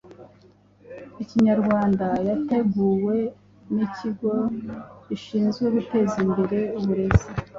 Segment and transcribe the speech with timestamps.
[1.23, 3.17] Ikinyarwanda yateguwe
[3.73, 4.33] n’Ikigo
[5.07, 7.27] Gishinzwe Guteza Imbere Uburezi